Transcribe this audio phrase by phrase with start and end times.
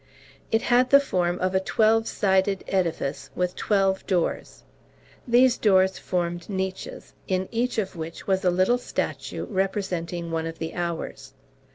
[0.51, 4.63] It had the form of a twelve sided edifice with twelve doors.
[5.27, 10.57] These doors formed niches, in each of which was a little statue representing one of
[10.57, 11.35] the hours.